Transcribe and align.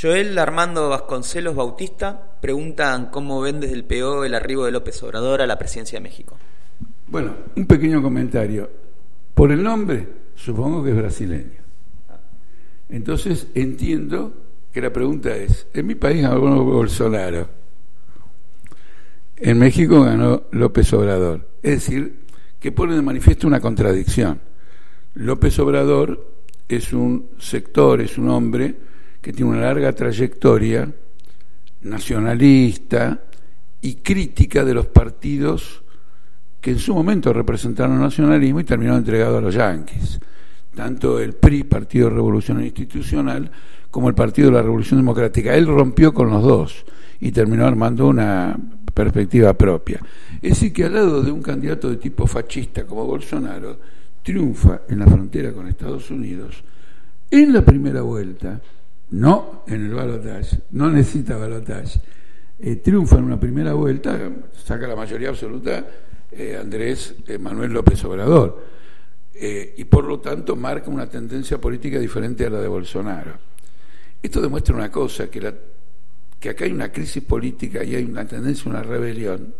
Joel 0.00 0.38
Armando 0.38 0.88
Vasconcelos 0.88 1.56
Bautista 1.56 2.36
preguntan 2.40 3.06
cómo 3.06 3.40
ven 3.40 3.58
desde 3.58 3.74
el 3.74 3.84
PO 3.84 4.24
el 4.24 4.34
arribo 4.34 4.64
de 4.64 4.70
López 4.70 5.02
Obrador 5.02 5.42
a 5.42 5.46
la 5.46 5.58
presidencia 5.58 5.98
de 5.98 6.04
México. 6.04 6.36
Bueno, 7.08 7.34
un 7.56 7.66
pequeño 7.66 8.00
comentario. 8.00 8.70
Por 9.34 9.50
el 9.50 9.60
nombre, 9.60 10.06
supongo 10.36 10.84
que 10.84 10.90
es 10.90 10.96
brasileño. 10.96 11.58
Entonces 12.88 13.48
entiendo 13.54 14.32
que 14.72 14.80
la 14.80 14.92
pregunta 14.92 15.34
es, 15.34 15.66
en 15.74 15.86
mi 15.86 15.96
país 15.96 16.22
ganó 16.22 16.62
Bolsonaro, 16.62 17.48
en 19.36 19.58
México 19.58 20.02
ganó 20.02 20.44
López 20.52 20.92
Obrador. 20.92 21.48
Es 21.60 21.72
decir, 21.72 22.24
que 22.60 22.70
pone 22.70 22.94
de 22.94 23.02
manifiesto 23.02 23.48
una 23.48 23.60
contradicción. 23.60 24.40
López 25.14 25.58
Obrador 25.58 26.34
es 26.68 26.92
un 26.92 27.30
sector, 27.38 28.00
es 28.00 28.16
un 28.16 28.28
hombre 28.28 28.87
que 29.28 29.34
tiene 29.34 29.50
una 29.50 29.60
larga 29.60 29.92
trayectoria 29.92 30.90
nacionalista 31.82 33.24
y 33.82 33.96
crítica 33.96 34.64
de 34.64 34.72
los 34.72 34.86
partidos 34.86 35.82
que 36.62 36.70
en 36.70 36.78
su 36.78 36.94
momento 36.94 37.30
representaron 37.34 37.96
el 37.96 38.00
nacionalismo 38.00 38.60
y 38.60 38.64
terminaron 38.64 39.00
entregados 39.00 39.36
a 39.36 39.40
los 39.42 39.54
yanquis. 39.54 40.18
Tanto 40.74 41.20
el 41.20 41.34
PRI, 41.34 41.64
Partido 41.64 42.08
Revolucionario 42.08 42.68
Institucional, 42.68 43.50
como 43.90 44.08
el 44.08 44.14
Partido 44.14 44.48
de 44.48 44.54
la 44.54 44.62
Revolución 44.62 45.00
Democrática. 45.00 45.54
Él 45.54 45.66
rompió 45.66 46.14
con 46.14 46.30
los 46.30 46.42
dos 46.42 46.86
y 47.20 47.30
terminó 47.30 47.66
armando 47.66 48.08
una 48.08 48.58
perspectiva 48.94 49.52
propia. 49.52 50.00
Es 50.40 50.52
decir, 50.52 50.72
que 50.72 50.86
al 50.86 50.94
lado 50.94 51.22
de 51.22 51.30
un 51.30 51.42
candidato 51.42 51.90
de 51.90 51.98
tipo 51.98 52.26
fascista 52.26 52.86
como 52.86 53.04
Bolsonaro, 53.04 53.78
triunfa 54.22 54.84
en 54.88 55.00
la 55.00 55.06
frontera 55.06 55.52
con 55.52 55.68
Estados 55.68 56.10
Unidos 56.10 56.64
en 57.30 57.52
la 57.52 57.60
primera 57.60 58.00
vuelta, 58.00 58.58
no 59.10 59.64
en 59.66 59.86
el 59.86 59.94
balotaje, 59.94 60.60
no 60.70 60.90
necesita 60.90 61.36
balotaje, 61.36 62.00
eh, 62.58 62.76
triunfa 62.76 63.18
en 63.18 63.24
una 63.24 63.40
primera 63.40 63.72
vuelta, 63.72 64.18
saca 64.52 64.86
la 64.86 64.96
mayoría 64.96 65.30
absoluta 65.30 65.86
eh, 66.30 66.58
Andrés 66.60 67.14
eh, 67.26 67.38
Manuel 67.38 67.72
López 67.72 68.04
Obrador, 68.04 68.78
y 69.40 69.84
por 69.84 70.02
lo 70.02 70.18
tanto 70.18 70.56
marca 70.56 70.90
una 70.90 71.08
tendencia 71.08 71.60
política 71.60 72.00
diferente 72.00 72.44
a 72.44 72.50
la 72.50 72.60
de 72.60 72.66
Bolsonaro. 72.66 73.34
Esto 74.20 74.40
demuestra 74.40 74.74
una 74.74 74.90
cosa, 74.90 75.30
que, 75.30 75.54
que 76.40 76.48
acá 76.48 76.64
hay 76.64 76.72
una 76.72 76.90
crisis 76.90 77.22
política 77.22 77.84
y 77.84 77.94
hay 77.94 78.04
una 78.04 78.26
tendencia, 78.26 78.68
una 78.68 78.82
rebelión, 78.82 79.54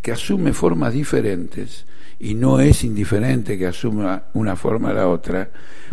que 0.00 0.12
asume 0.12 0.52
formas 0.52 0.92
diferentes 0.92 1.84
y 2.20 2.34
no 2.34 2.60
es 2.60 2.84
indiferente 2.84 3.58
que 3.58 3.66
asuma 3.66 4.26
una 4.34 4.54
forma 4.54 4.90
a 4.90 4.94
la 4.94 5.08
otra, 5.08 5.50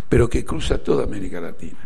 pero 0.08 0.30
que 0.30 0.44
cruza 0.44 0.78
toda 0.78 1.02
América 1.02 1.40
Latina 1.40 1.85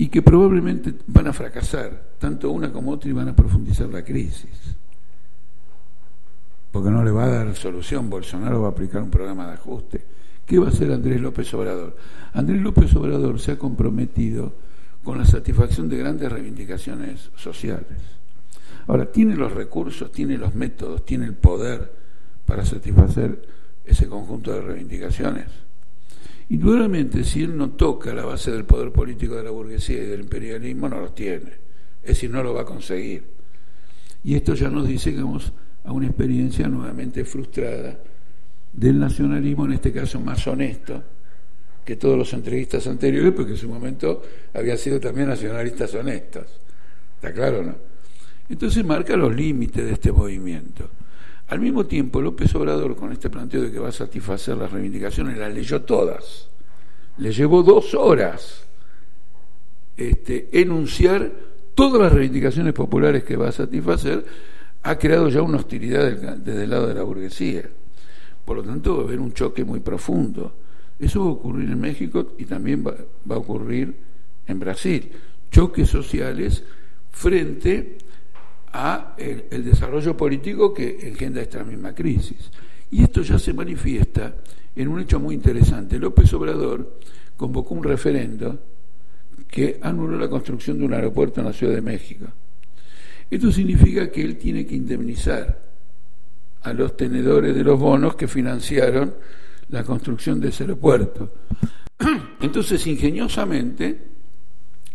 y 0.00 0.08
que 0.08 0.22
probablemente 0.22 0.94
van 1.08 1.26
a 1.26 1.32
fracasar, 1.32 2.14
tanto 2.18 2.52
una 2.52 2.72
como 2.72 2.92
otra, 2.92 3.10
y 3.10 3.12
van 3.12 3.28
a 3.28 3.36
profundizar 3.36 3.88
la 3.88 4.04
crisis. 4.04 4.76
Porque 6.70 6.88
no 6.88 7.02
le 7.02 7.10
va 7.10 7.24
a 7.24 7.28
dar 7.28 7.56
solución, 7.56 8.08
Bolsonaro 8.08 8.62
va 8.62 8.68
a 8.68 8.70
aplicar 8.70 9.02
un 9.02 9.10
programa 9.10 9.48
de 9.48 9.54
ajuste. 9.54 10.04
¿Qué 10.46 10.58
va 10.58 10.66
a 10.66 10.68
hacer 10.70 10.92
Andrés 10.92 11.20
López 11.20 11.52
Obrador? 11.52 11.96
Andrés 12.32 12.62
López 12.62 12.94
Obrador 12.94 13.40
se 13.40 13.52
ha 13.52 13.58
comprometido 13.58 14.54
con 15.02 15.18
la 15.18 15.24
satisfacción 15.24 15.88
de 15.88 15.98
grandes 15.98 16.30
reivindicaciones 16.30 17.30
sociales. 17.34 17.98
Ahora, 18.86 19.10
tiene 19.10 19.34
los 19.34 19.52
recursos, 19.52 20.12
tiene 20.12 20.38
los 20.38 20.54
métodos, 20.54 21.04
tiene 21.04 21.26
el 21.26 21.34
poder 21.34 21.92
para 22.46 22.64
satisfacer 22.64 23.42
ese 23.84 24.06
conjunto 24.06 24.52
de 24.52 24.60
reivindicaciones. 24.60 25.67
Indudablemente, 26.50 27.24
si 27.24 27.42
él 27.42 27.56
no 27.56 27.70
toca 27.70 28.14
la 28.14 28.24
base 28.24 28.50
del 28.50 28.64
poder 28.64 28.90
político 28.90 29.36
de 29.36 29.44
la 29.44 29.50
burguesía 29.50 30.02
y 30.02 30.06
del 30.06 30.20
imperialismo, 30.20 30.88
no 30.88 31.00
los 31.00 31.14
tiene. 31.14 31.52
Es 32.02 32.08
decir, 32.08 32.30
no 32.30 32.42
lo 32.42 32.54
va 32.54 32.62
a 32.62 32.64
conseguir. 32.64 33.24
Y 34.24 34.34
esto 34.34 34.54
ya 34.54 34.68
nos 34.70 34.88
dice 34.88 35.12
que 35.12 35.22
vamos 35.22 35.52
a 35.84 35.92
una 35.92 36.06
experiencia 36.06 36.66
nuevamente 36.68 37.24
frustrada 37.24 37.98
del 38.72 38.98
nacionalismo, 38.98 39.66
en 39.66 39.72
este 39.72 39.92
caso 39.92 40.20
más 40.20 40.46
honesto 40.46 41.02
que 41.84 41.96
todos 41.96 42.18
los 42.18 42.32
entrevistas 42.34 42.86
anteriores, 42.86 43.32
porque 43.32 43.52
en 43.52 43.56
su 43.56 43.68
momento 43.68 44.22
habían 44.52 44.76
sido 44.76 45.00
también 45.00 45.28
nacionalistas 45.28 45.94
honestos. 45.94 46.44
¿Está 47.14 47.32
claro 47.32 47.60
o 47.60 47.62
no? 47.62 47.74
Entonces 48.48 48.84
marca 48.84 49.16
los 49.16 49.34
límites 49.34 49.84
de 49.84 49.92
este 49.92 50.12
movimiento. 50.12 50.88
Al 51.48 51.60
mismo 51.60 51.86
tiempo, 51.86 52.20
López 52.20 52.54
Obrador, 52.54 52.94
con 52.94 53.10
este 53.10 53.30
planteo 53.30 53.62
de 53.62 53.72
que 53.72 53.78
va 53.78 53.88
a 53.88 53.92
satisfacer 53.92 54.56
las 54.56 54.70
reivindicaciones, 54.70 55.38
las 55.38 55.52
leyó 55.52 55.82
todas. 55.82 56.48
Le 57.16 57.32
llevó 57.32 57.62
dos 57.62 57.94
horas 57.94 58.66
este, 59.96 60.48
enunciar 60.52 61.32
todas 61.74 62.02
las 62.02 62.12
reivindicaciones 62.12 62.74
populares 62.74 63.24
que 63.24 63.36
va 63.36 63.48
a 63.48 63.52
satisfacer, 63.52 64.24
ha 64.82 64.98
creado 64.98 65.28
ya 65.28 65.40
una 65.42 65.56
hostilidad 65.56 66.36
desde 66.36 66.64
el 66.64 66.70
lado 66.70 66.86
de 66.86 66.94
la 66.94 67.02
burguesía. 67.02 67.68
Por 68.44 68.58
lo 68.58 68.62
tanto, 68.62 68.96
va 68.96 69.02
a 69.02 69.06
haber 69.06 69.18
un 69.18 69.32
choque 69.32 69.64
muy 69.64 69.80
profundo. 69.80 70.54
Eso 70.98 71.20
va 71.24 71.30
a 71.30 71.32
ocurrir 71.32 71.70
en 71.70 71.80
México 71.80 72.34
y 72.38 72.44
también 72.44 72.84
va, 72.86 72.94
va 73.30 73.36
a 73.36 73.38
ocurrir 73.38 73.94
en 74.46 74.60
Brasil. 74.60 75.10
Choques 75.50 75.88
sociales 75.88 76.62
frente 77.10 77.98
a 78.72 79.14
el, 79.16 79.64
desarrollo 79.64 80.16
político 80.16 80.72
que 80.72 81.08
engendra 81.08 81.42
esta 81.42 81.64
misma 81.64 81.94
crisis. 81.94 82.50
Y 82.90 83.02
esto 83.02 83.22
ya 83.22 83.38
se 83.38 83.52
manifiesta 83.52 84.34
en 84.74 84.88
un 84.88 85.00
hecho 85.00 85.20
muy 85.20 85.34
interesante. 85.34 85.98
López 85.98 86.32
Obrador 86.34 86.98
convocó 87.36 87.74
un 87.74 87.84
referendo 87.84 88.58
que 89.48 89.78
anuló 89.82 90.18
la 90.18 90.28
construcción 90.28 90.78
de 90.78 90.84
un 90.84 90.94
aeropuerto 90.94 91.40
en 91.40 91.46
la 91.46 91.52
Ciudad 91.52 91.74
de 91.74 91.82
México. 91.82 92.26
Esto 93.30 93.52
significa 93.52 94.10
que 94.10 94.22
él 94.22 94.36
tiene 94.38 94.66
que 94.66 94.74
indemnizar 94.74 95.68
a 96.62 96.72
los 96.72 96.96
tenedores 96.96 97.54
de 97.54 97.64
los 97.64 97.78
bonos 97.78 98.16
que 98.16 98.26
financiaron 98.26 99.14
la 99.70 99.84
construcción 99.84 100.40
de 100.40 100.48
ese 100.48 100.64
aeropuerto. 100.64 101.32
Entonces, 102.40 102.86
ingeniosamente, 102.86 103.98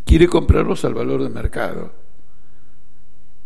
quiere 0.06 0.28
comprarlos 0.28 0.84
al 0.86 0.94
valor 0.94 1.24
de 1.24 1.30
mercado. 1.30 2.03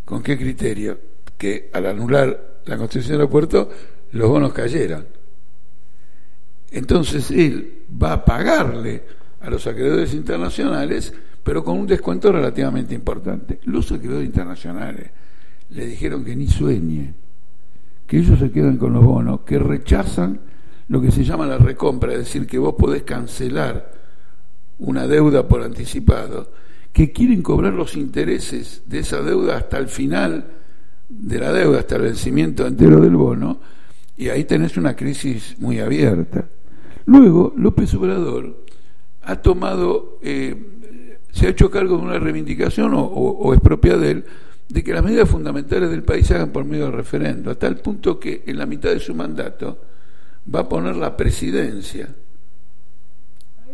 ¿Con 0.08 0.24
qué 0.24 0.38
criterio? 0.38 0.98
Que 1.38 1.70
al 1.74 1.86
anular 1.86 2.62
la 2.64 2.78
construcción 2.78 3.12
del 3.12 3.22
aeropuerto, 3.24 3.70
los 4.14 4.30
bonos 4.30 4.54
cayeran. 4.54 5.06
Entonces 6.72 7.30
él 7.30 7.84
va 8.02 8.14
a 8.14 8.24
pagarle 8.24 9.04
a 9.42 9.50
los 9.50 9.68
acreedores 9.68 10.14
internacionales, 10.14 11.14
pero 11.44 11.62
con 11.62 11.78
un 11.78 11.88
descuento 11.88 12.32
relativamente 12.32 12.96
importante. 12.96 13.60
Los 13.66 13.92
acreedores 13.92 14.26
internacionales 14.26 15.12
le 15.72 15.86
dijeron 15.86 16.24
que 16.24 16.38
ni 16.38 16.48
sueñe, 16.48 17.14
que 18.08 18.20
ellos 18.20 18.40
se 18.40 18.50
quedan 18.50 18.78
con 18.78 18.94
los 18.94 19.04
bonos, 19.04 19.42
que 19.42 19.60
rechazan 19.60 20.40
lo 20.88 21.02
que 21.02 21.12
se 21.12 21.26
llama 21.26 21.46
la 21.46 21.58
recompra, 21.58 22.14
es 22.14 22.20
decir, 22.20 22.48
que 22.48 22.58
vos 22.58 22.76
podés 22.76 23.04
cancelar 23.04 23.92
una 24.80 25.06
deuda 25.06 25.46
por 25.50 25.64
anticipado 25.64 26.50
que 26.98 27.12
quieren 27.12 27.44
cobrar 27.44 27.74
los 27.76 27.96
intereses 27.96 28.82
de 28.88 28.98
esa 28.98 29.22
deuda 29.22 29.56
hasta 29.56 29.78
el 29.78 29.88
final 29.88 30.48
de 31.08 31.38
la 31.38 31.54
deuda, 31.54 31.78
hasta 31.78 31.98
el 31.98 32.02
vencimiento 32.02 32.66
entero 32.66 33.00
del 33.00 33.16
bono, 33.16 33.60
y 34.18 34.30
ahí 34.30 34.46
tenés 34.46 34.78
una 34.78 34.96
crisis 34.96 35.58
muy 35.60 35.78
abierta. 35.78 36.50
Luego, 37.06 37.54
López 37.56 37.94
Obrador 37.94 38.66
ha 39.22 39.36
tomado, 39.36 40.18
eh, 40.24 40.56
se 41.32 41.46
ha 41.46 41.50
hecho 41.50 41.70
cargo 41.70 41.98
de 41.98 42.02
una 42.02 42.18
reivindicación, 42.18 42.94
o, 42.96 43.54
es 43.54 43.62
propia 43.62 43.96
de 43.96 44.10
él, 44.10 44.26
de 44.68 44.84
que 44.84 44.92
las 44.92 45.04
medidas 45.04 45.30
fundamentales 45.30 45.92
del 45.92 46.02
país 46.02 46.26
se 46.26 46.34
hagan 46.34 46.50
por 46.50 46.66
medio 46.66 46.86
de 46.86 46.94
referendo, 46.94 47.52
a 47.52 47.56
tal 47.60 47.78
punto 47.78 48.20
que 48.20 48.42
en 48.48 48.58
la 48.58 48.66
mitad 48.66 48.90
de 48.90 49.00
su 49.00 49.14
mandato 49.14 49.78
va 50.52 50.62
a 50.62 50.68
poner 50.68 50.96
la 50.96 51.16
presidencia 51.16 52.10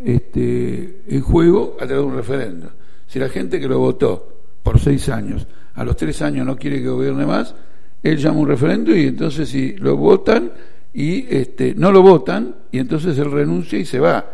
este, 0.04 1.04
en 1.08 1.22
juego 1.22 1.78
a 1.80 1.86
través 1.86 2.04
de 2.04 2.10
un 2.10 2.16
referendo. 2.16 2.83
Si 3.14 3.20
la 3.20 3.28
gente 3.28 3.60
que 3.60 3.68
lo 3.68 3.78
votó 3.78 4.40
por 4.60 4.80
seis 4.80 5.08
años, 5.08 5.46
a 5.74 5.84
los 5.84 5.96
tres 5.96 6.20
años 6.20 6.44
no 6.44 6.56
quiere 6.56 6.82
que 6.82 6.88
gobierne 6.88 7.24
más, 7.24 7.54
él 8.02 8.16
llama 8.16 8.40
un 8.40 8.48
referendo 8.48 8.92
y 8.92 9.06
entonces 9.06 9.48
si 9.50 9.76
lo 9.76 9.96
votan 9.96 10.50
y 10.92 11.24
este, 11.32 11.76
no 11.76 11.92
lo 11.92 12.02
votan, 12.02 12.56
y 12.72 12.80
entonces 12.80 13.16
él 13.18 13.30
renuncia 13.30 13.78
y 13.78 13.84
se 13.84 14.00
va. 14.00 14.28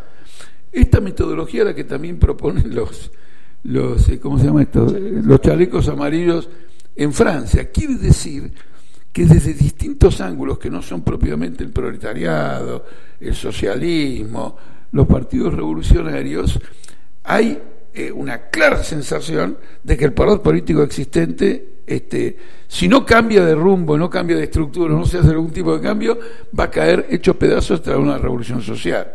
Esta 0.73 0.99
metodología 1.03 1.63
la 1.63 1.75
que 1.75 1.85
también 1.85 2.19
proponen 2.19 2.75
los, 2.75 3.11
los 3.65 4.09
eh, 4.09 4.19
¿cómo 4.19 4.39
se 4.39 4.47
llama 4.47 4.63
esto? 4.63 4.87
los 4.87 5.43
chalecos 5.43 5.87
amarillos 5.89 6.49
en 6.97 7.13
Francia. 7.13 7.71
Quiere 7.71 7.97
decir 7.97 8.51
que 9.13 9.27
desde 9.27 9.53
distintos 9.53 10.23
ángulos 10.23 10.59
que 10.59 10.71
no 10.71 10.81
son 10.81 11.03
propiamente 11.03 11.63
el 11.65 11.71
proletariado, 11.71 12.87
el 13.21 13.35
socialismo, 13.35 14.57
los 14.93 15.07
partidos 15.07 15.53
revolucionarios, 15.53 16.59
hay 17.25 17.59
eh, 17.95 18.13
una 18.13 18.49
clara 18.49 18.83
sensación 18.83 19.59
de 19.83 19.97
que 19.97 20.05
el 20.05 20.13
poder 20.13 20.41
político 20.41 20.83
existente, 20.83 21.81
este, 21.87 22.37
si 22.69 22.89
no 22.89 23.05
cambia 23.05 23.45
de 23.45 23.55
rumbo, 23.55 23.99
no 23.99 24.09
cambia 24.09 24.37
de 24.37 24.45
estructura, 24.45 24.95
no 24.95 25.05
se 25.05 25.19
hace 25.19 25.31
algún 25.31 25.51
tipo 25.51 25.77
de 25.77 25.83
cambio, 25.83 26.19
va 26.59 26.65
a 26.65 26.71
caer 26.71 27.07
hecho 27.11 27.39
pedazos 27.39 27.83
tras 27.83 27.97
una 27.97 28.19
revolución 28.19 28.63
social. 28.63 29.13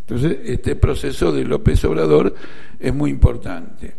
Entonces, 0.00 0.38
este 0.44 0.76
proceso 0.76 1.32
de 1.32 1.44
López 1.44 1.84
Obrador 1.84 2.34
es 2.78 2.94
muy 2.94 3.10
importante. 3.10 3.94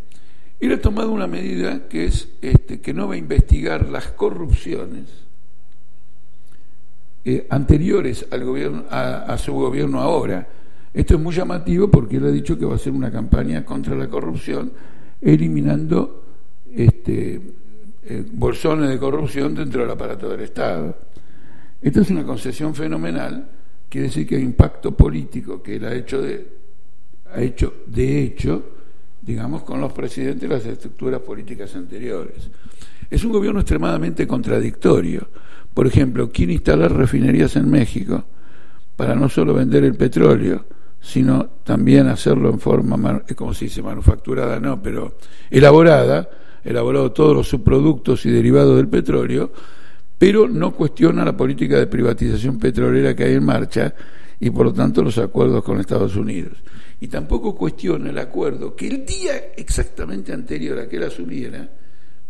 él 0.59 0.73
ha 0.73 0.81
tomado 0.81 1.11
una 1.11 1.27
medida 1.27 1.87
que 1.87 2.05
es 2.05 2.29
este, 2.41 2.81
que 2.81 2.93
no 2.93 3.07
va 3.07 3.13
a 3.13 3.17
investigar 3.17 3.89
las 3.89 4.07
corrupciones 4.07 5.29
eh, 7.25 7.45
anteriores 7.49 8.25
al 8.31 8.45
gobierno, 8.45 8.85
a, 8.89 9.37
su 9.37 9.53
gobierno 9.53 10.01
ahora. 10.01 10.47
Esto 10.93 11.15
es 11.15 11.19
muy 11.19 11.33
llamativo 11.33 11.89
porque 11.89 12.17
él 12.17 12.25
ha 12.25 12.31
dicho 12.31 12.57
que 12.57 12.65
va 12.65 12.73
a 12.73 12.75
hacer 12.75 12.93
una 12.93 13.11
campaña 13.11 13.63
contra 13.63 13.95
la 13.95 14.09
corrupción, 14.09 14.71
eliminando 15.21 16.23
este, 16.73 17.41
eh, 18.03 18.25
bolsones 18.31 18.89
de 18.89 18.97
corrupción 18.97 19.53
dentro 19.53 19.81
del 19.81 19.91
aparato 19.91 20.29
del 20.29 20.41
Estado. 20.41 20.97
Esta 21.81 22.01
es 22.01 22.09
una 22.09 22.25
concesión 22.25 22.73
fenomenal, 22.73 23.47
quiere 23.87 24.07
decir 24.07 24.27
que 24.27 24.35
el 24.35 24.43
impacto 24.43 24.95
político 24.95 25.61
que 25.61 25.75
él 25.75 25.85
ha 25.85 25.93
hecho 25.93 26.21
de, 26.21 26.47
ha 27.33 27.41
hecho 27.41 27.73
de 27.85 28.23
hecho, 28.23 28.63
digamos, 29.21 29.63
con 29.63 29.79
los 29.79 29.93
presidentes 29.93 30.49
de 30.49 30.55
las 30.55 30.65
estructuras 30.65 31.21
políticas 31.21 31.75
anteriores. 31.75 32.49
Es 33.09 33.23
un 33.23 33.31
gobierno 33.31 33.59
extremadamente 33.59 34.27
contradictorio. 34.27 35.27
Por 35.73 35.87
ejemplo, 35.87 36.31
quiere 36.31 36.53
instalar 36.53 36.91
refinerías 36.91 37.55
en 37.55 37.69
México 37.69 38.23
para 38.95 39.15
no 39.15 39.29
solo 39.29 39.53
vender 39.53 39.83
el 39.83 39.95
petróleo, 39.95 40.65
sino 41.01 41.45
también 41.63 42.07
hacerlo 42.07 42.49
en 42.49 42.59
forma, 42.59 43.23
como 43.35 43.53
se 43.53 43.65
dice, 43.65 43.81
manufacturada, 43.81 44.59
no, 44.59 44.81
pero 44.81 45.17
elaborada, 45.49 46.29
elaborado 46.63 47.11
todos 47.11 47.35
los 47.35 47.47
subproductos 47.47 48.25
y 48.25 48.31
derivados 48.31 48.77
del 48.77 48.87
petróleo, 48.87 49.51
pero 50.17 50.47
no 50.47 50.71
cuestiona 50.71 51.23
la 51.23 51.35
política 51.35 51.77
de 51.79 51.87
privatización 51.87 52.59
petrolera 52.59 53.15
que 53.15 53.23
hay 53.23 53.35
en 53.35 53.45
marcha 53.45 53.93
y 54.39 54.49
por 54.49 54.65
lo 54.65 54.73
tanto 54.73 55.01
los 55.01 55.17
acuerdos 55.17 55.63
con 55.63 55.79
Estados 55.79 56.15
Unidos. 56.15 56.57
Y 56.99 57.07
tampoco 57.07 57.55
cuestiona 57.55 58.09
el 58.09 58.17
acuerdo 58.17 58.75
que 58.75 58.87
el 58.87 59.05
día 59.05 59.53
exactamente 59.55 60.33
anterior 60.33 60.79
a 60.79 60.89
que 60.89 60.97
él 60.97 61.03
asumiera, 61.03 61.69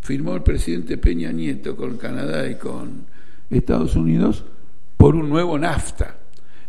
firmó 0.01 0.35
el 0.35 0.43
presidente 0.43 0.97
Peña 0.97 1.31
Nieto 1.31 1.75
con 1.75 1.97
Canadá 1.97 2.47
y 2.47 2.55
con 2.55 3.05
Estados 3.49 3.95
Unidos 3.95 4.45
por 4.95 5.15
un 5.15 5.29
nuevo 5.29 5.57
NAFTA. 5.57 6.18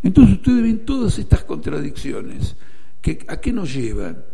Entonces 0.03 0.37
ustedes 0.37 0.63
ven 0.63 0.85
todas 0.85 1.19
estas 1.19 1.45
contradicciones. 1.45 2.57
Que, 3.01 3.25
¿A 3.29 3.41
qué 3.41 3.53
nos 3.53 3.73
llevan? 3.75 4.25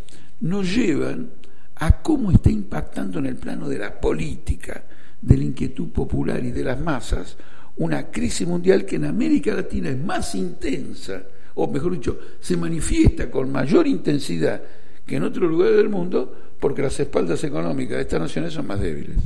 Nos 0.41 0.75
llevan 0.75 1.31
a 1.77 2.03
cómo 2.03 2.31
está 2.31 2.51
impactando 2.51 3.19
en 3.19 3.27
el 3.27 3.37
plano 3.37 3.69
de 3.69 3.79
la 3.79 4.01
política, 4.01 4.85
de 5.21 5.37
la 5.37 5.45
inquietud 5.45 5.89
popular 5.89 6.45
y 6.45 6.51
de 6.51 6.65
las 6.65 6.81
masas, 6.81 7.37
una 7.77 8.11
crisis 8.11 8.47
mundial 8.47 8.85
que 8.85 8.97
en 8.97 9.05
América 9.05 9.55
Latina 9.55 9.91
es 9.91 9.99
más 9.99 10.35
intensa, 10.35 11.23
o 11.55 11.67
mejor 11.67 11.93
dicho, 11.93 12.19
se 12.41 12.57
manifiesta 12.57 13.31
con 13.31 13.51
mayor 13.53 13.87
intensidad 13.87 14.63
que 15.05 15.17
en 15.17 15.25
otros 15.25 15.51
lugares 15.51 15.77
del 15.77 15.89
mundo, 15.89 16.35
porque 16.59 16.83
las 16.83 16.99
espaldas 16.99 17.45
económicas 17.45 17.97
de 17.97 18.03
estas 18.03 18.21
naciones 18.21 18.53
son 18.53 18.67
más 18.67 18.81
débiles. 18.81 19.17